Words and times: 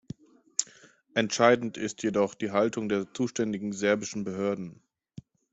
Entscheidend 1.13 1.77
ist 1.77 2.01
jedoch 2.01 2.33
die 2.33 2.49
Haltung 2.49 2.89
der 2.89 3.13
zuständigen 3.13 3.71
serbischen 3.71 4.23
Behörden. 4.23 4.81